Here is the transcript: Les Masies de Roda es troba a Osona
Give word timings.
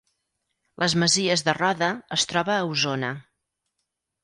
Les 0.83 0.95
Masies 1.03 1.43
de 1.51 1.55
Roda 1.59 1.91
es 2.17 2.27
troba 2.33 2.57
a 2.57 2.65
Osona 2.73 3.13